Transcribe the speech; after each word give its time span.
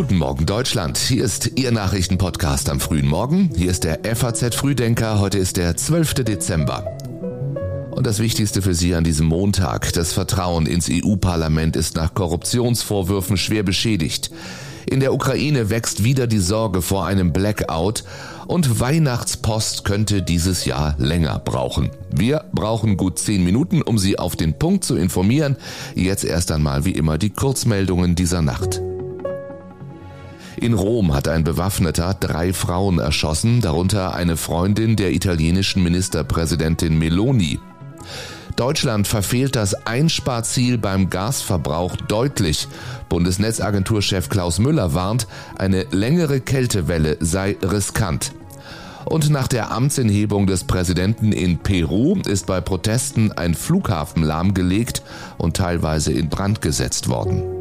Guten 0.00 0.16
Morgen 0.16 0.46
Deutschland. 0.46 0.96
Hier 0.96 1.22
ist 1.22 1.58
Ihr 1.58 1.72
Nachrichtenpodcast 1.72 2.70
am 2.70 2.80
frühen 2.80 3.06
Morgen. 3.06 3.50
Hier 3.54 3.70
ist 3.70 3.84
der 3.84 3.98
FAZ 4.16 4.54
Frühdenker. 4.54 5.20
Heute 5.20 5.36
ist 5.36 5.58
der 5.58 5.76
12. 5.76 6.14
Dezember. 6.24 6.96
Und 7.90 8.06
das 8.06 8.18
Wichtigste 8.18 8.62
für 8.62 8.72
Sie 8.72 8.94
an 8.94 9.04
diesem 9.04 9.26
Montag. 9.26 9.92
Das 9.92 10.14
Vertrauen 10.14 10.64
ins 10.64 10.88
EU-Parlament 10.90 11.76
ist 11.76 11.96
nach 11.96 12.14
Korruptionsvorwürfen 12.14 13.36
schwer 13.36 13.62
beschädigt. 13.62 14.30
In 14.90 15.00
der 15.00 15.12
Ukraine 15.12 15.68
wächst 15.68 16.02
wieder 16.02 16.26
die 16.26 16.38
Sorge 16.38 16.80
vor 16.80 17.04
einem 17.04 17.34
Blackout 17.34 18.04
und 18.46 18.80
Weihnachtspost 18.80 19.84
könnte 19.84 20.22
dieses 20.22 20.64
Jahr 20.64 20.94
länger 20.96 21.40
brauchen. 21.40 21.90
Wir 22.10 22.46
brauchen 22.54 22.96
gut 22.96 23.18
zehn 23.18 23.44
Minuten, 23.44 23.82
um 23.82 23.98
Sie 23.98 24.18
auf 24.18 24.34
den 24.34 24.58
Punkt 24.58 24.82
zu 24.82 24.96
informieren. 24.96 25.58
Jetzt 25.94 26.24
erst 26.24 26.52
einmal 26.52 26.86
wie 26.86 26.92
immer 26.92 27.18
die 27.18 27.30
Kurzmeldungen 27.30 28.14
dieser 28.14 28.40
Nacht. 28.40 28.80
In 30.60 30.74
Rom 30.74 31.14
hat 31.14 31.26
ein 31.26 31.42
Bewaffneter 31.42 32.12
drei 32.12 32.52
Frauen 32.52 32.98
erschossen, 32.98 33.62
darunter 33.62 34.14
eine 34.14 34.36
Freundin 34.36 34.94
der 34.94 35.12
italienischen 35.12 35.82
Ministerpräsidentin 35.82 36.98
Meloni. 36.98 37.58
Deutschland 38.56 39.08
verfehlt 39.08 39.56
das 39.56 39.86
Einsparziel 39.86 40.76
beim 40.76 41.08
Gasverbrauch 41.08 41.96
deutlich. 41.96 42.68
Bundesnetzagenturchef 43.08 44.28
Klaus 44.28 44.58
Müller 44.58 44.92
warnt, 44.92 45.26
eine 45.56 45.86
längere 45.92 46.40
Kältewelle 46.40 47.16
sei 47.20 47.56
riskant. 47.62 48.32
Und 49.06 49.30
nach 49.30 49.48
der 49.48 49.70
Amtsenthebung 49.70 50.46
des 50.46 50.64
Präsidenten 50.64 51.32
in 51.32 51.56
Peru 51.56 52.18
ist 52.26 52.46
bei 52.46 52.60
Protesten 52.60 53.32
ein 53.32 53.54
Flughafen 53.54 54.22
lahmgelegt 54.22 55.02
und 55.38 55.56
teilweise 55.56 56.12
in 56.12 56.28
Brand 56.28 56.60
gesetzt 56.60 57.08
worden. 57.08 57.59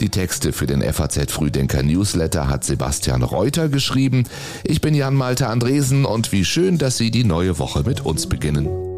Die 0.00 0.08
Texte 0.08 0.52
für 0.52 0.66
den 0.66 0.82
FAZ 0.82 1.30
Frühdenker 1.30 1.82
Newsletter 1.82 2.48
hat 2.48 2.64
Sebastian 2.64 3.22
Reuter 3.22 3.68
geschrieben. 3.68 4.24
Ich 4.64 4.80
bin 4.80 4.94
Jan 4.94 5.14
Malte 5.14 5.48
Andresen 5.48 6.04
und 6.04 6.32
wie 6.32 6.44
schön, 6.44 6.78
dass 6.78 6.96
Sie 6.96 7.10
die 7.10 7.24
neue 7.24 7.58
Woche 7.58 7.84
mit 7.84 8.04
uns 8.04 8.28
beginnen. 8.28 8.93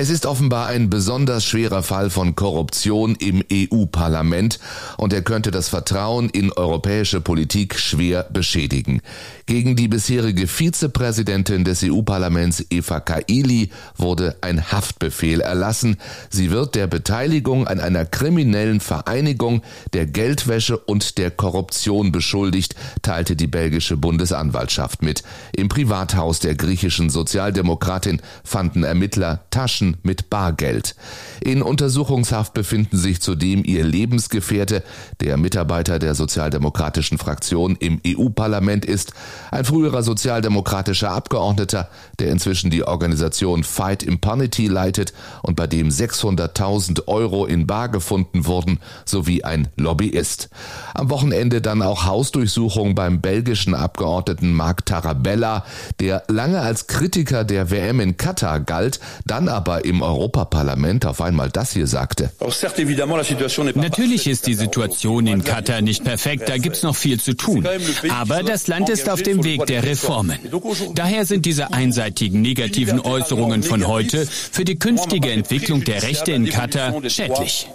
Es 0.00 0.08
ist 0.08 0.24
offenbar 0.24 0.68
ein 0.68 0.88
besonders 0.88 1.44
schwerer 1.44 1.82
Fall 1.82 2.08
von 2.08 2.34
Korruption 2.34 3.16
im 3.16 3.44
EU-Parlament 3.52 4.58
und 4.96 5.12
er 5.12 5.20
könnte 5.20 5.50
das 5.50 5.68
Vertrauen 5.68 6.30
in 6.30 6.50
europäische 6.50 7.20
Politik 7.20 7.78
schwer 7.78 8.26
beschädigen. 8.32 9.02
Gegen 9.44 9.76
die 9.76 9.88
bisherige 9.88 10.46
Vizepräsidentin 10.46 11.64
des 11.64 11.82
EU-Parlaments 11.84 12.64
Eva 12.70 13.00
Kaili 13.00 13.68
wurde 13.94 14.38
ein 14.40 14.72
Haftbefehl 14.72 15.42
erlassen. 15.42 15.98
Sie 16.30 16.50
wird 16.50 16.76
der 16.76 16.86
Beteiligung 16.86 17.66
an 17.66 17.78
einer 17.78 18.06
kriminellen 18.06 18.80
Vereinigung, 18.80 19.60
der 19.92 20.06
Geldwäsche 20.06 20.78
und 20.78 21.18
der 21.18 21.30
Korruption 21.30 22.10
beschuldigt, 22.10 22.74
teilte 23.02 23.36
die 23.36 23.48
belgische 23.48 23.98
Bundesanwaltschaft 23.98 25.02
mit. 25.02 25.24
Im 25.54 25.68
Privathaus 25.68 26.38
der 26.38 26.54
griechischen 26.54 27.10
Sozialdemokratin 27.10 28.22
fanden 28.44 28.82
Ermittler 28.82 29.44
Taschen 29.50 29.89
mit 30.02 30.30
Bargeld. 30.30 30.94
In 31.40 31.62
Untersuchungshaft 31.62 32.54
befinden 32.54 32.96
sich 32.96 33.20
zudem 33.20 33.64
ihr 33.64 33.84
Lebensgefährte, 33.84 34.82
der 35.20 35.36
Mitarbeiter 35.36 35.98
der 35.98 36.14
sozialdemokratischen 36.14 37.18
Fraktion 37.18 37.76
im 37.76 38.00
EU-Parlament 38.06 38.84
ist, 38.84 39.12
ein 39.50 39.64
früherer 39.64 40.02
sozialdemokratischer 40.02 41.10
Abgeordneter, 41.10 41.88
der 42.18 42.30
inzwischen 42.30 42.70
die 42.70 42.84
Organisation 42.84 43.64
Fight 43.64 44.02
Impunity 44.02 44.66
leitet 44.66 45.12
und 45.42 45.56
bei 45.56 45.66
dem 45.66 45.88
600.000 45.88 47.08
Euro 47.08 47.46
in 47.46 47.66
Bar 47.66 47.88
gefunden 47.88 48.46
wurden, 48.46 48.80
sowie 49.04 49.44
ein 49.44 49.68
Lobbyist. 49.76 50.50
Am 50.94 51.10
Wochenende 51.10 51.60
dann 51.60 51.82
auch 51.82 52.04
Hausdurchsuchung 52.04 52.94
beim 52.94 53.20
belgischen 53.20 53.74
Abgeordneten 53.74 54.52
Marc 54.52 54.86
Tarabella, 54.86 55.64
der 56.00 56.24
lange 56.28 56.60
als 56.60 56.86
Kritiker 56.86 57.44
der 57.44 57.70
WM 57.70 58.00
in 58.00 58.16
Katar 58.16 58.60
galt, 58.60 59.00
dann 59.26 59.48
aber 59.48 59.79
im 59.84 60.02
Europaparlament 60.02 61.06
auf 61.06 61.20
einmal 61.20 61.50
das 61.50 61.72
hier 61.72 61.86
sagte. 61.86 62.30
Natürlich 63.74 64.26
ist 64.26 64.46
die 64.46 64.54
Situation 64.54 65.26
in 65.26 65.44
Katar 65.44 65.80
nicht 65.80 66.04
perfekt, 66.04 66.48
da 66.48 66.58
gibt 66.58 66.76
es 66.76 66.82
noch 66.82 66.96
viel 66.96 67.20
zu 67.20 67.34
tun. 67.34 67.66
Aber 68.08 68.42
das 68.42 68.66
Land 68.66 68.88
ist 68.88 69.08
auf 69.08 69.22
dem 69.22 69.44
Weg 69.44 69.66
der 69.66 69.84
Reformen. 69.84 70.38
Daher 70.94 71.24
sind 71.26 71.46
diese 71.46 71.72
einseitigen 71.72 72.42
negativen 72.42 73.00
Äußerungen 73.00 73.62
von 73.62 73.86
heute 73.86 74.26
für 74.26 74.64
die 74.64 74.78
künftige 74.78 75.30
Entwicklung 75.30 75.84
der 75.84 76.02
Rechte 76.02 76.32
in 76.32 76.48
Katar 76.48 76.94
schädlich. 77.08 77.68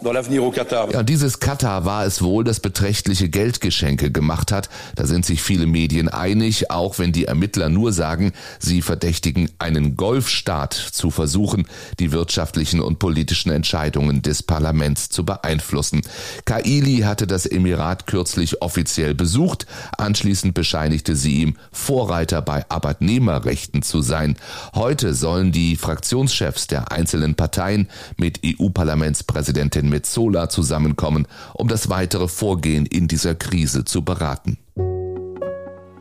Ja, 0.91 1.03
dieses 1.03 1.39
Katar 1.39 1.85
war 1.85 2.05
es 2.05 2.21
wohl, 2.21 2.43
das 2.43 2.59
beträchtliche 2.59 3.29
Geldgeschenke 3.29 4.11
gemacht 4.11 4.51
hat. 4.51 4.69
Da 4.95 5.05
sind 5.05 5.25
sich 5.25 5.41
viele 5.41 5.65
Medien 5.65 6.09
einig, 6.09 6.71
auch 6.71 6.99
wenn 6.99 7.11
die 7.11 7.25
Ermittler 7.25 7.69
nur 7.69 7.93
sagen, 7.93 8.33
sie 8.59 8.81
verdächtigen 8.81 9.49
einen 9.59 9.95
Golfstaat 9.95 10.73
zu 10.73 11.11
versuchen, 11.11 11.67
die 11.99 12.11
wirtschaftlichen 12.11 12.79
und 12.79 12.99
politischen 12.99 13.51
Entscheidungen 13.51 14.21
des 14.21 14.43
Parlaments 14.43 15.09
zu 15.09 15.25
beeinflussen. 15.25 16.01
Kaili 16.45 16.99
hatte 16.99 17.27
das 17.27 17.45
Emirat 17.45 18.07
kürzlich 18.07 18.61
offiziell 18.61 19.13
besucht. 19.13 19.65
Anschließend 19.97 20.53
bescheinigte 20.53 21.15
sie 21.15 21.41
ihm, 21.41 21.57
Vorreiter 21.71 22.41
bei 22.41 22.65
Arbeitnehmerrechten 22.69 23.81
zu 23.81 24.01
sein. 24.01 24.37
Heute 24.73 25.13
sollen 25.13 25.51
die 25.51 25.75
Fraktionschefs 25.75 26.67
der 26.67 26.91
einzelnen 26.91 27.35
Parteien 27.35 27.89
mit 28.17 28.41
EU-Parlamentspräsidentin 28.45 29.89
Metzola 29.89 30.49
zusammenkommen, 30.49 31.27
um 31.53 31.67
das 31.67 31.89
weitere 31.89 32.27
Vorgehen 32.27 32.85
in 32.85 33.07
dieser 33.07 33.35
Krise 33.35 33.85
zu 33.85 34.03
beraten. 34.03 34.57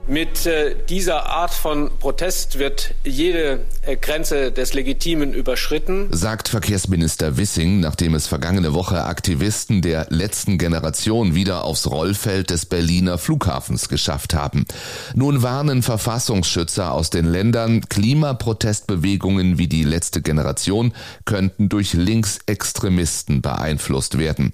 Mit 0.07 0.45
äh, 0.45 0.77
dieser 0.91 1.31
Art 1.31 1.55
von 1.55 1.91
Protest 1.99 2.59
wird 2.59 2.95
jede 3.05 3.61
äh, 3.87 3.97
Grenze 3.97 4.53
des 4.53 4.75
Legitimen 4.75 5.33
überschritten, 5.33 6.09
sagt 6.11 6.49
Verkehrsminister 6.49 7.39
Wissing, 7.39 7.81
nachdem 7.81 8.15
es 8.15 8.27
vergangene 8.27 8.75
Woche 8.75 9.05
Aktivisten 9.05 9.81
der 9.81 10.07
letzten 10.11 10.59
Generation 10.59 11.35
wieder 11.35 11.65
aufs 11.65 11.87
Rollfeld 11.87 12.51
des 12.51 12.67
Berliner 12.67 13.17
Flughafens 13.17 13.89
geschafft 13.89 14.35
haben. 14.35 14.67
Nun 15.15 15.43
warnen 15.43 15.83
Verfassungsschützer 15.83 16.93
aus 16.93 17.09
den 17.09 17.25
Ländern, 17.25 17.81
Klimaprotestbewegungen 17.89 19.57
wie 19.57 19.69
die 19.69 19.85
letzte 19.85 20.21
Generation 20.21 20.93
könnten 21.25 21.71
durch 21.71 21.95
Linksextremisten 21.95 23.41
beeinflusst 23.41 24.19
werden. 24.19 24.53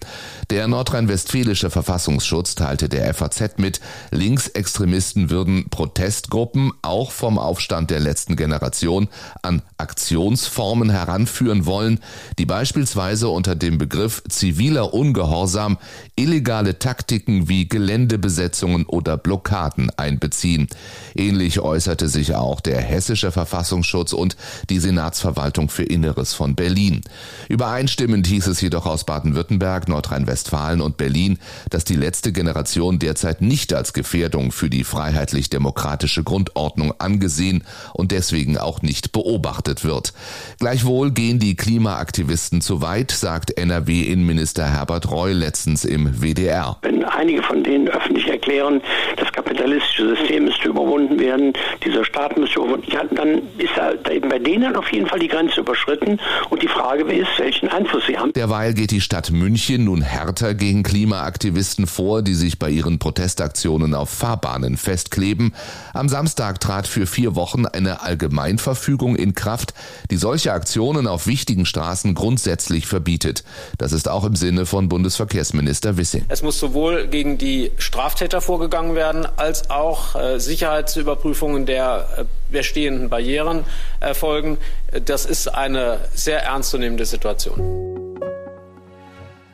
Der 0.51 0.69
nordrhein-westfälische 0.69 1.71
Verfassungsschutz 1.71 2.55
teilte 2.55 2.89
der 2.89 3.13
FAZ 3.13 3.59
mit, 3.59 3.81
Linksextremisten 4.13 5.29
würden 5.29 5.40
würden 5.41 5.71
Protestgruppen 5.71 6.73
auch 6.83 7.13
vom 7.13 7.39
Aufstand 7.39 7.91
der 7.91 7.99
letzten 7.99 8.37
Generation 8.37 9.09
an 9.41 9.63
Aktionsformen 9.79 10.91
heranführen 10.91 11.65
wollen, 11.65 11.99
die 12.39 12.45
beispielsweise 12.45 13.31
unter 13.31 13.57
dem 13.57 13.79
Begriff 13.79 14.23
ziviler 14.29 14.93
Ungehorsam 14.93 15.79
illegale 16.15 16.79
Taktiken 16.79 17.49
wie 17.49 17.71
Geländebesetzungen 17.71 18.85
oder 18.85 19.17
Blockaden 19.17 19.89
einbeziehen. 19.97 20.69
Ähnlich 21.15 21.61
äußerte 21.61 22.09
sich 22.09 22.35
auch 22.35 22.61
der 22.61 22.83
hessische 22.83 23.33
Verfassungsschutz 23.33 24.13
und 24.13 24.37
die 24.69 24.79
Senatsverwaltung 24.79 25.71
für 25.71 25.85
Inneres 25.85 26.35
von 26.35 26.55
Berlin. 26.55 27.01
Übereinstimmend 27.49 28.27
hieß 28.27 28.47
es 28.49 28.61
jedoch 28.61 28.85
aus 28.85 29.05
Baden-Württemberg, 29.05 29.89
Nordrhein-Westfalen 29.89 30.83
und 30.83 30.99
Berlin, 30.99 31.39
dass 31.71 31.85
die 31.85 31.97
letzte 31.97 32.31
Generation 32.33 32.99
derzeit 32.99 33.41
nicht 33.41 33.73
als 33.73 33.95
Gefährdung 33.95 34.53
für 34.53 34.69
die 34.69 34.85
Freiheit 34.85 35.30
freiheitlich-demokratische 35.31 36.25
Grundordnung 36.25 36.95
angesehen 36.99 37.65
und 37.95 38.13
deswegen 38.13 38.59
auch 38.59 38.83
nicht 38.83 39.13
beobachtet 39.13 39.85
wird. 39.85 40.13
Gleichwohl 40.59 41.13
gehen 41.13 41.39
die 41.39 41.57
Klimaaktivisten 41.57 42.61
zu 42.61 42.83
weit, 42.83 43.11
sagt 43.11 43.57
NRW-Innenminister 43.57 44.67
Herbert 44.67 45.11
Reul 45.11 45.33
letztens 45.33 45.85
im 45.85 46.21
WDR. 46.21 46.79
Wenn 46.83 47.05
einige 47.05 47.43
von 47.43 47.63
denen 47.63 47.89
öffentlich 47.89 48.29
erklären, 48.29 48.81
das 49.17 49.30
kapitalistische 49.43 50.17
System 50.17 50.45
müsste 50.45 50.69
überwunden 50.69 51.19
werden, 51.19 51.53
dieser 51.85 52.05
Staat 52.05 52.37
müsste 52.37 52.61
überwunden 52.61 52.93
werden, 52.93 53.17
dann 53.17 53.43
ist 53.59 53.73
da 53.77 53.93
bei 54.29 54.39
denen 54.39 54.77
auf 54.77 54.93
jeden 54.93 55.07
Fall 55.07 55.19
die 55.19 55.29
Grenze 55.29 55.61
überschritten 55.61 56.19
und 56.51 56.63
die 56.63 56.69
Frage 56.69 57.03
ist, 57.13 57.29
welchen 57.39 57.69
Einfluss 57.69 58.05
sie 58.07 58.19
haben. 58.19 58.33
Derweil 58.33 58.75
geht 58.75 58.91
die 58.91 59.01
Stadt 59.01 59.31
München 59.31 59.85
nun 59.85 60.03
härter 60.03 60.55
gegen 60.55 60.83
Klimaaktivisten 60.83 61.87
vor, 61.87 62.23
die 62.23 62.35
sich 62.35 62.59
bei 62.59 62.71
ihren 62.71 62.99
Protestaktionen 62.99 63.95
auf 63.95 64.11
Fahrbahnen 64.11 64.77
festkleben 64.77 65.21
kleben. 65.21 65.53
Am 65.93 66.09
Samstag 66.09 66.61
trat 66.61 66.87
für 66.87 67.07
vier 67.07 67.35
Wochen 67.35 67.67
eine 67.67 68.03
Allgemeinverfügung 68.03 69.17
in 69.17 69.35
Kraft, 69.35 69.75
die 70.11 70.17
solche 70.17 70.53
Aktionen 70.53 71.07
auf 71.07 71.27
wichtigen 71.27 71.67
Straßen 71.67 72.15
grundsätzlich 72.15 72.87
verbietet. 72.87 73.45
Das 73.79 73.93
ist 73.93 74.09
auch 74.09 74.25
im 74.25 74.37
Sinne 74.37 74.67
von 74.67 74.89
Bundesverkehrsminister 74.89 75.97
Wissing. 75.97 76.25
Es 76.29 76.43
muss 76.43 76.59
sowohl 76.59 77.07
gegen 77.07 77.39
die 77.39 77.71
Straftäter 77.77 78.41
vorgegangen 78.41 78.95
werden, 78.95 79.27
als 79.37 79.71
auch 79.71 80.15
äh, 80.15 80.39
Sicherheitsüberprüfungen 80.39 81.67
der 81.67 82.07
äh, 82.17 82.25
bestehenden 82.51 83.09
Barrieren 83.09 83.65
erfolgen. 84.01 84.59
Das 85.05 85.25
ist 85.25 85.49
eine 85.49 86.01
sehr 86.15 86.43
ernstzunehmende 86.43 87.05
Situation. 87.05 87.90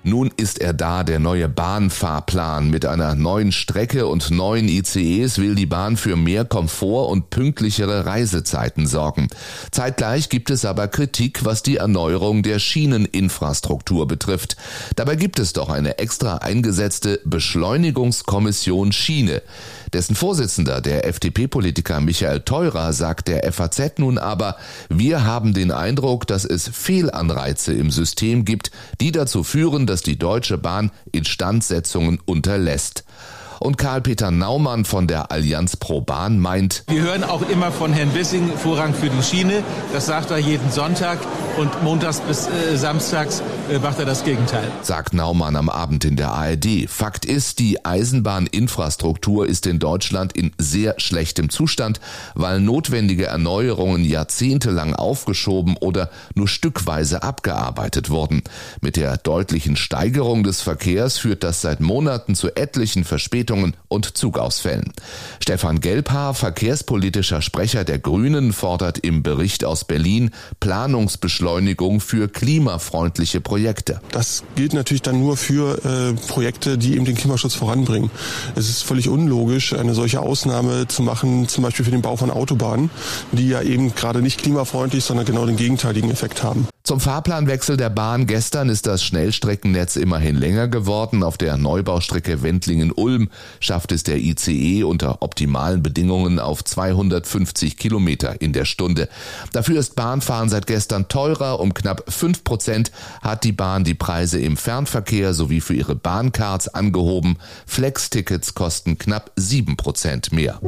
Nun 0.07 0.31
ist 0.37 0.61
er 0.61 0.73
da, 0.73 1.03
der 1.03 1.19
neue 1.19 1.49
Bahnfahrplan. 1.49 2.71
Mit 2.71 2.87
einer 2.87 3.17
neuen 3.17 3.51
Strecke 3.51 4.07
und 4.07 4.31
neuen 4.31 4.69
ICEs 4.69 5.39
will 5.39 5.57
die 5.57 5.67
Bahn 5.67 5.97
für 5.97 6.15
mehr 6.15 6.45
Komfort 6.45 7.11
und 7.11 7.31
pünktlichere 7.31 8.07
Reisezeiten 8.07 8.87
sorgen. 8.87 9.27
Zeitgleich 9.73 10.29
gibt 10.29 10.51
es 10.51 10.65
aber 10.65 10.87
Kritik, 10.87 11.45
was 11.45 11.65
die 11.65 11.79
Erneuerung 11.79 12.45
der 12.45 12.61
Schieneninfrastruktur 12.61 14.07
betrifft. 14.07 14.57
Dabei 14.95 15.17
gibt 15.17 15.41
es 15.41 15.53
doch 15.55 15.71
eine 15.71 15.99
extra 15.99 16.37
eingesetzte 16.37 17.21
Beschleunigungskommission 17.25 18.93
Schiene. 18.93 19.43
Dessen 19.93 20.15
Vorsitzender, 20.15 20.81
der 20.81 21.07
FDP-Politiker 21.07 22.01
Michael 22.01 22.41
Theurer, 22.41 22.93
sagt 22.93 23.29
der 23.29 23.53
FAZ 23.53 23.99
nun 23.99 24.19
aber, 24.19 24.57
wir 24.89 25.25
haben 25.25 25.55
den 25.55 25.71
Eindruck, 25.71 26.27
dass 26.27 26.45
es 26.45 26.69
Fehlanreize 26.69 27.73
im 27.73 27.91
System 27.91 28.45
gibt, 28.45 28.71
die 29.01 29.11
dazu 29.11 29.43
führen, 29.43 29.87
dass 29.87 29.96
die 30.03 30.19
Deutsche 30.19 30.59
Bahn 30.59 30.91
Instandsetzungen 31.13 32.21
unterlässt. 32.25 33.05
Und 33.59 33.79
Karl-Peter 33.79 34.31
Naumann 34.31 34.85
von 34.85 35.07
der 35.07 35.31
Allianz 35.31 35.77
Pro 35.77 36.01
Bahn 36.01 36.39
meint, 36.39 36.85
wir 36.89 37.03
hören 37.03 37.25
auch 37.25 37.49
immer 37.49 37.73
von 37.73 37.93
Herrn 37.93 38.15
Wissing 38.15 38.51
Vorrang 38.57 38.95
für 38.95 39.09
die 39.09 39.23
Schiene. 39.23 39.63
Das 39.93 40.07
sagt 40.07 40.31
er 40.31 40.39
jeden 40.39 40.71
Sonntag 40.71 41.19
und 41.57 41.83
montags 41.83 42.21
bis 42.21 42.49
äh, 42.49 42.77
samstags 42.77 43.43
macht 43.83 43.99
er 43.99 44.05
das 44.05 44.25
Gegenteil. 44.25 44.71
Sagt 44.83 45.15
Naumann 45.15 45.57
am 45.57 45.69
Abend 45.69 46.05
in 46.05 46.17
der 46.17 46.33
ARD. 46.33 46.89
Fakt 46.89 47.25
ist, 47.25 47.59
die 47.59 47.85
Eisenbahninfrastruktur 47.85 49.47
ist 49.47 49.67
in 49.67 49.79
Deutschland 49.79 50.33
in 50.33 50.53
sehr 50.59 50.95
schlechtem 50.99 51.51
Zustand, 51.51 52.01
weil 52.35 52.61
notwendige 52.61 53.27
Erneuerungen 53.27 54.05
jahrzehntelang 54.05 54.95
aufgeschoben 54.95 55.77
oder 55.77 56.11
nur 56.35 56.49
stückweise 56.49 57.23
abgearbeitet 57.23 58.11
wurden. 58.11 58.43
Mit 58.81 58.97
der 58.97 59.17
deutlichen 59.17 59.77
Steigerung 59.77 60.43
des 60.43 60.61
Verkehrs 60.61 61.19
führt 61.19 61.43
das 61.43 61.61
seit 61.61 61.81
Monaten 61.81 62.35
zu 62.35 62.55
etlichen 62.55 63.05
Verspätungen 63.05 63.75
und 63.89 64.17
Zugausfällen. 64.17 64.93
Stefan 65.41 65.81
Gelbhaar, 65.81 66.35
verkehrspolitischer 66.35 67.43
Sprecher 67.43 67.85
der 67.85 67.99
Grünen, 67.99 68.53
fordert 68.53 68.99
im 68.99 69.23
Bericht 69.23 69.65
aus 69.65 69.85
Berlin 69.85 70.31
Planungsbeschleunigung 70.61 71.37
Beschleunigung 71.57 72.01
für 72.01 72.29
klimafreundliche 72.29 73.41
Projekte. 73.41 73.56
Das 74.13 74.45
gilt 74.55 74.73
natürlich 74.73 75.03
dann 75.03 75.21
nur 75.21 75.37
für 75.37 75.85
äh, 75.85 76.13
Projekte, 76.29 76.79
die 76.79 76.95
eben 76.95 77.05
den 77.05 77.17
Klimaschutz 77.17 77.55
voranbringen. 77.55 78.11
Es 78.55 78.69
ist 78.69 78.83
völlig 78.83 79.09
unlogisch, 79.09 79.73
eine 79.73 79.95
solche 79.95 80.21
Ausnahme 80.21 80.89
zu 80.89 81.03
machen, 81.03 81.49
zum 81.49 81.65
Beispiel 81.65 81.85
für 81.85 81.91
den 81.91 82.03
Bau 82.03 82.17
von 82.17 82.31
Autobahnen, 82.31 82.91
die 83.33 83.49
ja 83.49 83.63
eben 83.63 83.95
gerade 83.95 84.23
nicht 84.23 84.43
klimafreundlich, 84.43 85.05
sondern 85.05 85.27
genau 85.27 85.47
den 85.47 85.57
gegenteiligen 85.57 86.11
Effekt 86.11 86.43
haben. 86.43 86.69
Zum 86.87 87.01
Fahrplanwechsel 87.01 87.77
der 87.77 87.91
Bahn 87.91 88.29
gestern 88.29 88.69
ist 88.69 88.87
das 88.87 89.03
Schnellstreckennetz 89.03 89.97
immerhin 89.97 90.37
länger 90.37 90.69
geworden. 90.69 91.25
Auf 91.25 91.37
der 91.37 91.57
Neubaustrecke 91.57 92.45
Wendlingen-Ulm 92.45 93.29
schafft 93.59 93.91
es 93.91 94.05
der 94.05 94.19
ICE 94.19 94.85
unter 94.85 95.21
optimalen 95.21 95.83
Bedingungen 95.83 96.39
auf 96.39 96.63
250 96.63 97.77
Kilometer 97.77 98.41
in 98.41 98.53
der 98.53 98.67
Stunde. 98.67 99.09
Dafür 99.53 99.81
ist 99.81 99.97
Bahnfahren 99.97 100.49
seit 100.49 100.69
gestern 100.69 101.09
teurer. 101.09 101.59
Um 101.59 101.75
knapp 101.75 102.05
fünf 102.07 102.45
Prozent 102.45 102.93
hat 103.21 103.43
die 103.43 103.51
Bahn 103.51 103.83
die 103.83 103.95
Preise 103.95 104.39
im 104.39 104.57
Fernverkehr 104.57 105.35
sowie 105.35 105.61
für 105.61 105.75
ihre 105.75 105.97
Bahncards 105.97 106.69
angehoben. 106.69 107.37
Flex-Tickets 107.67 108.55
kosten 108.55 108.97
knapp 108.97 109.33
sieben 109.35 109.77
Prozent 109.77 110.33
mehr. 110.33 110.61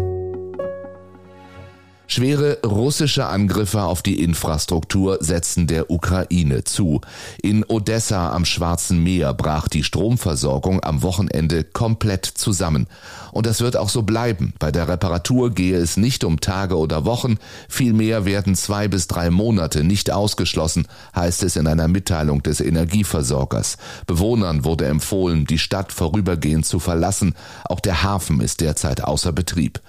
Schwere 2.11 2.57
russische 2.65 3.27
Angriffe 3.27 3.83
auf 3.83 4.01
die 4.01 4.23
Infrastruktur 4.23 5.19
setzen 5.21 5.67
der 5.67 5.91
Ukraine 5.91 6.65
zu. 6.65 7.03
In 7.43 7.65
Odessa 7.65 8.33
am 8.33 8.47
Schwarzen 8.47 9.03
Meer 9.03 9.35
brach 9.35 9.69
die 9.69 9.85
Stromversorgung 9.85 10.83
am 10.83 11.03
Wochenende 11.03 11.65
komplett 11.65 12.25
zusammen. 12.25 12.87
Und 13.31 13.45
das 13.45 13.61
wird 13.61 13.77
auch 13.77 13.91
so 13.91 14.05
bleiben. 14.05 14.55
Bei 14.59 14.73
der 14.73 14.89
Reparatur 14.89 15.51
gehe 15.51 15.77
es 15.77 15.99
nicht 15.99 16.25
um 16.25 16.41
Tage 16.41 16.79
oder 16.79 17.05
Wochen, 17.05 17.37
vielmehr 17.69 18.25
werden 18.25 18.55
zwei 18.55 18.89
bis 18.89 19.07
drei 19.07 19.29
Monate 19.29 19.85
nicht 19.85 20.11
ausgeschlossen, 20.11 20.89
heißt 21.15 21.43
es 21.43 21.57
in 21.57 21.67
einer 21.67 21.89
Mitteilung 21.89 22.43
des 22.43 22.63
Energieversorgers. 22.63 23.77
Bewohnern 24.07 24.65
wurde 24.65 24.87
empfohlen, 24.87 25.45
die 25.45 25.59
Stadt 25.59 25.93
vorübergehend 25.93 26.65
zu 26.65 26.79
verlassen. 26.79 27.35
Auch 27.67 27.81
der 27.81 28.03
Hafen 28.03 28.41
ist 28.41 28.63
derzeit 28.63 29.05
außer 29.05 29.33
Betrieb. 29.33 29.83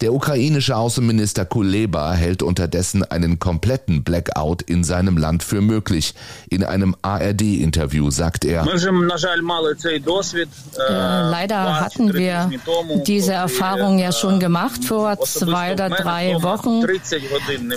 Der 0.00 0.14
ukrainische 0.14 0.76
Außenminister 0.76 1.44
Kuleba 1.44 2.12
hält 2.14 2.42
unterdessen 2.42 3.04
einen 3.04 3.38
kompletten 3.38 4.02
Blackout 4.02 4.62
in 4.62 4.82
seinem 4.82 5.18
Land 5.18 5.42
für 5.42 5.60
möglich. 5.60 6.14
In 6.48 6.64
einem 6.64 6.96
ARD-Interview 7.02 8.10
sagt 8.10 8.46
er, 8.46 8.62
äh, 8.62 8.68
Leider 10.88 11.80
hatten 11.80 12.14
wir 12.14 12.50
diese 13.06 13.32
Erfahrung 13.34 13.98
ja 13.98 14.12
schon 14.12 14.40
gemacht 14.40 14.86
vor 14.86 15.20
zwei 15.20 15.74
oder 15.74 15.90
drei 15.90 16.42
Wochen. 16.42 16.82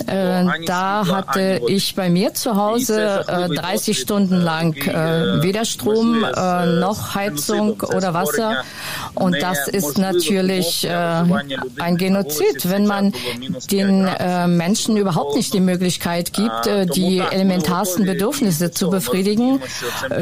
Äh, 0.06 0.64
da 0.64 1.06
hatte 1.06 1.60
ich 1.68 1.94
bei 1.94 2.08
mir 2.08 2.32
zu 2.32 2.56
Hause 2.56 3.26
äh, 3.28 3.48
30 3.54 3.98
Stunden 3.98 4.40
lang 4.40 4.74
äh, 4.86 5.42
weder 5.42 5.66
Strom 5.66 6.24
äh, 6.24 6.66
noch 6.80 7.14
Heizung 7.14 7.82
oder 7.82 8.14
Wasser. 8.14 8.64
Und 9.14 9.42
das 9.42 9.68
ist 9.68 9.98
natürlich 9.98 10.84
äh, 10.84 10.90
ein 11.78 11.98
Genozid, 12.14 12.70
wenn 12.70 12.86
man 12.86 13.12
den 13.70 14.06
äh, 14.06 14.46
Menschen 14.46 14.96
überhaupt 14.96 15.34
nicht 15.34 15.52
die 15.52 15.60
Möglichkeit 15.60 16.32
gibt, 16.32 16.66
äh, 16.66 16.86
die 16.86 17.18
elementarsten 17.18 18.06
Bedürfnisse 18.06 18.70
zu 18.70 18.88
befriedigen. 18.88 19.60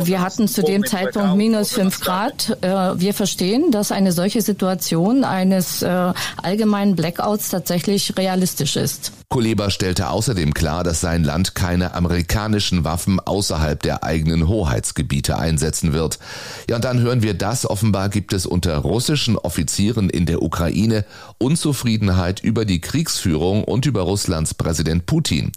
Wir 0.02 0.22
hatten 0.22 0.48
zu 0.48 0.62
dem 0.62 0.86
Zeitpunkt 0.86 1.36
minus 1.36 1.72
fünf 1.72 2.00
Grad. 2.00 2.56
Äh, 2.62 2.98
wir 2.98 3.12
verstehen, 3.12 3.70
dass 3.70 3.92
eine 3.92 4.12
solche 4.12 4.40
Situation 4.40 5.24
eines 5.24 5.82
äh, 5.82 6.12
allgemeinen 6.42 6.96
Blackouts 6.96 7.50
tatsächlich 7.50 8.16
realistisch 8.16 8.76
ist. 8.76 9.12
Kuleba 9.32 9.70
stellte 9.70 10.10
außerdem 10.10 10.52
klar, 10.52 10.84
dass 10.84 11.00
sein 11.00 11.24
Land 11.24 11.54
keine 11.54 11.94
amerikanischen 11.94 12.84
Waffen 12.84 13.18
außerhalb 13.18 13.82
der 13.82 14.04
eigenen 14.04 14.46
Hoheitsgebiete 14.46 15.38
einsetzen 15.38 15.94
wird. 15.94 16.18
Ja, 16.68 16.76
und 16.76 16.84
dann 16.84 17.00
hören 17.00 17.22
wir 17.22 17.32
das. 17.32 17.64
Offenbar 17.64 18.10
gibt 18.10 18.34
es 18.34 18.44
unter 18.44 18.76
russischen 18.76 19.38
Offizieren 19.38 20.10
in 20.10 20.26
der 20.26 20.42
Ukraine 20.42 21.06
Unzufriedenheit 21.38 22.40
über 22.40 22.66
die 22.66 22.82
Kriegsführung 22.82 23.64
und 23.64 23.86
über 23.86 24.02
Russlands 24.02 24.52
Präsident 24.52 25.06
Putin. 25.06 25.52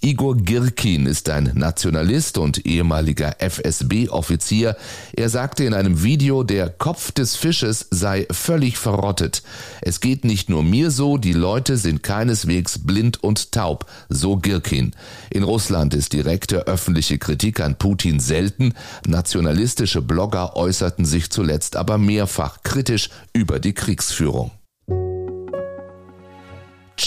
Igor 0.00 0.34
Girkin 0.34 1.04
ist 1.04 1.28
ein 1.28 1.52
Nationalist 1.54 2.38
und 2.38 2.64
ehemaliger 2.64 3.36
FSB-Offizier. 3.40 4.74
Er 5.14 5.28
sagte 5.28 5.64
in 5.64 5.74
einem 5.74 6.02
Video, 6.02 6.44
der 6.44 6.70
Kopf 6.70 7.12
des 7.12 7.36
Fisches 7.36 7.88
sei 7.90 8.26
völlig 8.30 8.78
verrottet. 8.78 9.42
Es 9.82 10.00
geht 10.00 10.24
nicht 10.24 10.48
nur 10.48 10.62
mir 10.62 10.90
so, 10.90 11.18
die 11.18 11.34
Leute 11.34 11.76
sind 11.76 12.02
keineswegs 12.02 12.78
blind 12.78 13.17
und 13.22 13.52
taub, 13.52 13.86
so 14.08 14.36
Girkin. 14.36 14.92
In 15.30 15.42
Russland 15.42 15.94
ist 15.94 16.12
direkte 16.12 16.66
öffentliche 16.66 17.18
Kritik 17.18 17.60
an 17.60 17.76
Putin 17.76 18.20
selten. 18.20 18.74
Nationalistische 19.06 20.02
Blogger 20.02 20.56
äußerten 20.56 21.04
sich 21.04 21.30
zuletzt 21.30 21.76
aber 21.76 21.98
mehrfach 21.98 22.62
kritisch 22.62 23.10
über 23.32 23.60
die 23.60 23.74
Kriegsführung. 23.74 24.50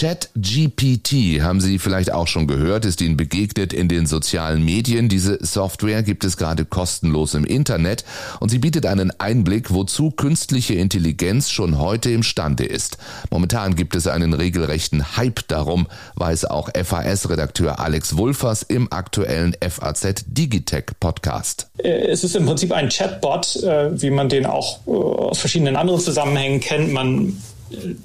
ChatGPT 0.01 1.43
haben 1.43 1.61
Sie 1.61 1.77
vielleicht 1.77 2.11
auch 2.11 2.27
schon 2.27 2.47
gehört, 2.47 2.85
ist 2.85 3.01
Ihnen 3.01 3.17
begegnet 3.17 3.71
in 3.71 3.87
den 3.87 4.07
sozialen 4.07 4.65
Medien. 4.65 5.09
Diese 5.09 5.37
Software 5.45 6.01
gibt 6.01 6.23
es 6.23 6.37
gerade 6.37 6.65
kostenlos 6.65 7.35
im 7.35 7.45
Internet 7.45 8.03
und 8.39 8.49
sie 8.49 8.57
bietet 8.57 8.87
einen 8.87 9.11
Einblick, 9.19 9.71
wozu 9.71 10.09
künstliche 10.09 10.73
Intelligenz 10.73 11.51
schon 11.51 11.77
heute 11.77 12.09
imstande 12.09 12.63
ist. 12.63 12.97
Momentan 13.29 13.75
gibt 13.75 13.95
es 13.95 14.07
einen 14.07 14.33
regelrechten 14.33 15.17
Hype 15.17 15.47
darum, 15.47 15.85
weiß 16.15 16.45
auch 16.45 16.69
FAS-Redakteur 16.73 17.79
Alex 17.79 18.17
Wulfers 18.17 18.63
im 18.63 18.91
aktuellen 18.91 19.55
FAZ 19.61 20.25
Digitech 20.25 20.85
Podcast. 20.99 21.69
Es 21.77 22.23
ist 22.23 22.35
im 22.35 22.47
Prinzip 22.47 22.71
ein 22.71 22.89
Chatbot, 22.89 23.57
äh, 23.57 24.01
wie 24.01 24.09
man 24.09 24.29
den 24.29 24.47
auch 24.47 24.79
äh, 24.87 24.89
aus 24.89 25.37
verschiedenen 25.37 25.75
anderen 25.75 25.99
Zusammenhängen 25.99 26.59
kennt. 26.59 26.91
Man 26.91 27.37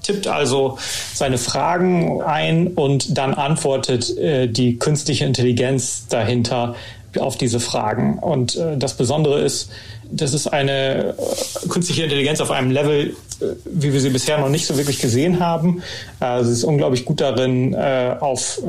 tippt 0.03 0.27
also 0.27 0.79
seine 1.15 1.39
Fragen 1.39 2.23
ein 2.23 2.69
und 2.69 3.17
dann 3.17 3.35
antwortet 3.35 4.17
äh, 4.17 4.47
die 4.49 4.79
künstliche 4.79 5.25
Intelligenz 5.25 6.07
dahinter 6.09 6.75
auf 7.19 7.37
diese 7.37 7.61
Fragen. 7.61 8.19
Und 8.19 8.57
äh, 8.57 8.77
das 8.77 8.95
Besondere 8.95 9.41
ist, 9.41 9.71
das 10.11 10.35
ist 10.35 10.47
eine 10.47 11.15
äh, 11.15 11.69
künstliche 11.69 12.05
Intelligenz 12.05 12.41
auf 12.41 12.51
einem 12.51 12.71
Level, 12.71 13.17
äh, 13.41 13.45
wie 13.65 13.93
wir 13.93 14.01
sie 14.01 14.11
bisher 14.11 14.39
noch 14.39 14.49
nicht 14.49 14.67
so 14.67 14.77
wirklich 14.77 15.01
gesehen 15.01 15.41
haben. 15.41 15.83
Also 16.21 16.51
sie 16.51 16.57
ist 16.57 16.65
unglaublich 16.65 17.05
gut 17.05 17.21
darin, 17.21 17.75
äh, 17.75 18.17
auf 18.19 18.61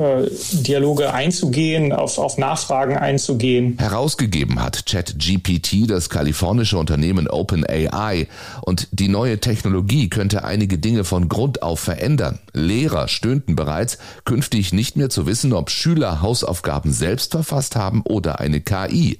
Dialoge 0.52 1.12
einzugehen, 1.12 1.92
auf, 1.92 2.18
auf 2.18 2.38
Nachfragen 2.38 2.96
einzugehen. 2.96 3.76
Herausgegeben 3.78 4.62
hat 4.62 4.86
ChatGPT 4.86 5.88
das 5.88 6.10
kalifornische 6.10 6.78
Unternehmen 6.78 7.28
OpenAI 7.28 8.28
und 8.62 8.88
die 8.92 9.08
neue 9.08 9.38
Technologie 9.38 10.08
könnte 10.08 10.44
einige 10.44 10.78
Dinge 10.78 11.04
von 11.04 11.28
Grund 11.28 11.62
auf 11.62 11.80
verändern. 11.80 12.38
Lehrer 12.58 13.08
stöhnten 13.08 13.56
bereits, 13.56 13.98
künftig 14.24 14.72
nicht 14.72 14.96
mehr 14.96 15.10
zu 15.10 15.26
wissen, 15.26 15.52
ob 15.52 15.70
Schüler 15.70 16.20
Hausaufgaben 16.20 16.92
selbst 16.92 17.32
verfasst 17.32 17.76
haben 17.76 18.02
oder 18.02 18.40
eine 18.40 18.60
KI. 18.60 19.18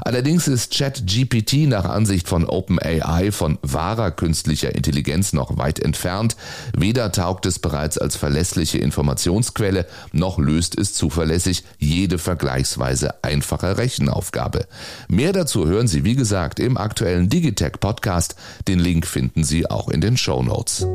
Allerdings 0.00 0.48
ist 0.48 0.76
ChatGPT 0.76 1.68
nach 1.68 1.84
Ansicht 1.84 2.28
von 2.28 2.44
OpenAI 2.44 3.32
von 3.32 3.58
wahrer 3.62 4.10
künstlicher 4.10 4.74
Intelligenz 4.74 5.32
noch 5.32 5.58
weit 5.58 5.80
entfernt. 5.80 6.36
Weder 6.76 7.12
taugt 7.12 7.46
es 7.46 7.58
bereits 7.58 7.98
als 7.98 8.16
verlässliche 8.16 8.78
Informationsquelle, 8.78 9.86
noch 10.12 10.38
löst 10.38 10.78
es 10.78 10.94
zuverlässig 10.94 11.64
jede 11.78 12.18
vergleichsweise 12.18 13.22
einfache 13.24 13.78
Rechenaufgabe. 13.78 14.66
Mehr 15.08 15.32
dazu 15.32 15.66
hören 15.66 15.88
Sie, 15.88 16.04
wie 16.04 16.14
gesagt, 16.14 16.60
im 16.60 16.76
aktuellen 16.76 17.28
Digitech 17.28 17.80
Podcast. 17.80 18.36
Den 18.66 18.78
Link 18.78 19.06
finden 19.06 19.44
Sie 19.44 19.68
auch 19.68 19.88
in 19.88 20.00
den 20.00 20.16
Show 20.16 20.42
Notes. 20.42 20.86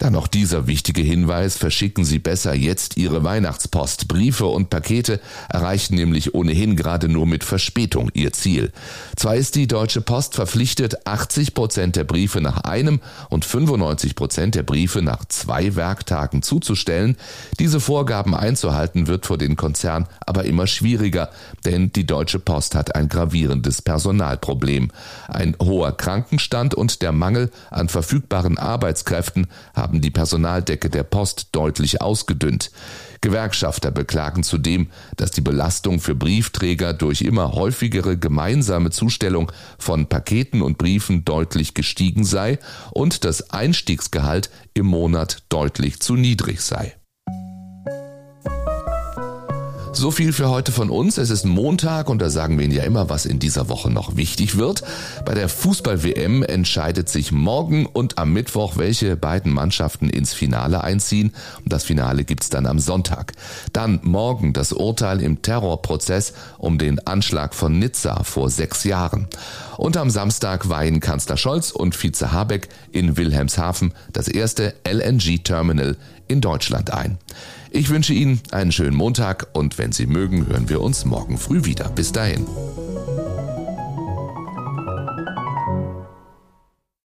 Dann 0.00 0.14
noch 0.14 0.28
dieser 0.28 0.66
wichtige 0.66 1.02
Hinweis, 1.02 1.58
verschicken 1.58 2.06
Sie 2.06 2.18
besser 2.18 2.54
jetzt 2.54 2.96
Ihre 2.96 3.22
Weihnachtspost. 3.22 4.08
Briefe 4.08 4.46
und 4.46 4.70
Pakete 4.70 5.20
erreichen 5.50 5.94
nämlich 5.94 6.34
ohnehin 6.34 6.74
gerade 6.74 7.10
nur 7.10 7.26
mit 7.26 7.44
Verspätung 7.44 8.10
Ihr 8.14 8.32
Ziel. 8.32 8.72
Zwar 9.16 9.36
ist 9.36 9.56
die 9.56 9.66
Deutsche 9.66 10.00
Post 10.00 10.36
verpflichtet, 10.36 11.06
80 11.06 11.52
Prozent 11.52 11.96
der 11.96 12.04
Briefe 12.04 12.40
nach 12.40 12.62
einem 12.62 13.00
und 13.28 13.44
95 13.44 14.14
Prozent 14.14 14.54
der 14.54 14.62
Briefe 14.62 15.02
nach 15.02 15.26
zwei 15.26 15.76
Werktagen 15.76 16.40
zuzustellen. 16.40 17.18
Diese 17.58 17.78
Vorgaben 17.78 18.34
einzuhalten 18.34 19.06
wird 19.06 19.26
für 19.26 19.36
den 19.36 19.56
Konzern 19.56 20.08
aber 20.24 20.46
immer 20.46 20.66
schwieriger, 20.66 21.28
denn 21.66 21.92
die 21.92 22.06
Deutsche 22.06 22.38
Post 22.38 22.74
hat 22.74 22.94
ein 22.94 23.10
gravierendes 23.10 23.82
Personalproblem. 23.82 24.92
Ein 25.28 25.56
hoher 25.62 25.94
Krankenstand 25.94 26.72
und 26.72 27.02
der 27.02 27.12
Mangel 27.12 27.50
an 27.70 27.90
verfügbaren 27.90 28.56
Arbeitskräften 28.56 29.46
haben 29.74 29.89
haben 29.90 30.00
die 30.00 30.12
Personaldecke 30.12 30.88
der 30.88 31.02
Post 31.02 31.48
deutlich 31.50 32.00
ausgedünnt. 32.00 32.70
Gewerkschafter 33.22 33.90
beklagen 33.90 34.44
zudem, 34.44 34.86
dass 35.16 35.32
die 35.32 35.40
Belastung 35.40 35.98
für 35.98 36.14
Briefträger 36.14 36.92
durch 36.94 37.22
immer 37.22 37.54
häufigere 37.54 38.16
gemeinsame 38.16 38.90
Zustellung 38.90 39.50
von 39.78 40.06
Paketen 40.06 40.62
und 40.62 40.78
Briefen 40.78 41.24
deutlich 41.24 41.74
gestiegen 41.74 42.22
sei 42.22 42.60
und 42.92 43.24
das 43.24 43.50
Einstiegsgehalt 43.50 44.48
im 44.74 44.86
Monat 44.86 45.38
deutlich 45.48 45.98
zu 45.98 46.14
niedrig 46.14 46.60
sei. 46.60 46.94
So 49.92 50.12
viel 50.12 50.32
für 50.32 50.48
heute 50.48 50.70
von 50.70 50.88
uns. 50.88 51.18
Es 51.18 51.30
ist 51.30 51.44
Montag 51.44 52.08
und 52.08 52.22
da 52.22 52.30
sagen 52.30 52.58
wir 52.58 52.64
Ihnen 52.64 52.74
ja 52.74 52.84
immer, 52.84 53.10
was 53.10 53.26
in 53.26 53.40
dieser 53.40 53.68
Woche 53.68 53.90
noch 53.90 54.16
wichtig 54.16 54.56
wird. 54.56 54.82
Bei 55.26 55.34
der 55.34 55.48
Fußball-WM 55.48 56.44
entscheidet 56.44 57.08
sich 57.08 57.32
morgen 57.32 57.86
und 57.86 58.16
am 58.16 58.32
Mittwoch, 58.32 58.76
welche 58.76 59.16
beiden 59.16 59.52
Mannschaften 59.52 60.08
ins 60.08 60.32
Finale 60.32 60.84
einziehen. 60.84 61.32
Und 61.64 61.72
das 61.72 61.84
Finale 61.84 62.24
gibt's 62.24 62.50
dann 62.50 62.66
am 62.66 62.78
Sonntag. 62.78 63.32
Dann 63.72 63.98
morgen 64.02 64.52
das 64.52 64.72
Urteil 64.72 65.20
im 65.20 65.42
Terrorprozess 65.42 66.34
um 66.58 66.78
den 66.78 67.04
Anschlag 67.06 67.52
von 67.54 67.78
Nizza 67.78 68.22
vor 68.22 68.48
sechs 68.48 68.84
Jahren. 68.84 69.26
Und 69.76 69.96
am 69.96 70.08
Samstag 70.08 70.68
weihen 70.68 71.00
Kanzler 71.00 71.36
Scholz 71.36 71.72
und 71.72 71.96
Vize 71.96 72.32
Habeck 72.32 72.68
in 72.92 73.16
Wilhelmshaven 73.16 73.92
das 74.12 74.28
erste 74.28 74.74
LNG-Terminal 74.84 75.96
in 76.28 76.40
Deutschland 76.40 76.92
ein. 76.92 77.18
Ich 77.72 77.88
wünsche 77.88 78.12
Ihnen 78.12 78.40
einen 78.50 78.72
schönen 78.72 78.96
Montag 78.96 79.48
und 79.52 79.78
wenn 79.78 79.92
Sie 79.92 80.06
mögen, 80.06 80.46
hören 80.48 80.68
wir 80.68 80.80
uns 80.80 81.04
morgen 81.04 81.38
früh 81.38 81.64
wieder. 81.64 81.88
Bis 81.88 82.10
dahin. 82.10 82.44